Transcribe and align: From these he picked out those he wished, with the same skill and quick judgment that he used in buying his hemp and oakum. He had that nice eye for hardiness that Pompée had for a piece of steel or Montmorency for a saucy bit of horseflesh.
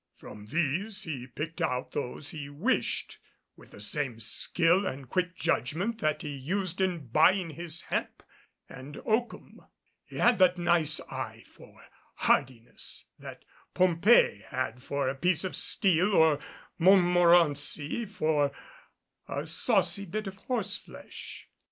From 0.15 0.47
these 0.47 1.03
he 1.03 1.27
picked 1.27 1.61
out 1.61 1.91
those 1.91 2.31
he 2.31 2.49
wished, 2.49 3.19
with 3.55 3.69
the 3.69 3.79
same 3.79 4.19
skill 4.19 4.87
and 4.87 5.07
quick 5.07 5.35
judgment 5.35 5.99
that 6.01 6.23
he 6.23 6.29
used 6.35 6.81
in 6.81 7.09
buying 7.09 7.51
his 7.51 7.83
hemp 7.83 8.23
and 8.67 8.97
oakum. 9.05 9.59
He 10.03 10.15
had 10.17 10.39
that 10.39 10.57
nice 10.57 10.99
eye 11.01 11.43
for 11.45 11.85
hardiness 12.15 13.05
that 13.19 13.45
Pompée 13.75 14.43
had 14.45 14.81
for 14.81 15.07
a 15.07 15.13
piece 15.13 15.43
of 15.43 15.55
steel 15.55 16.15
or 16.15 16.39
Montmorency 16.79 18.07
for 18.07 18.51
a 19.27 19.45
saucy 19.45 20.05
bit 20.05 20.25
of 20.25 20.35
horseflesh. 20.35 21.47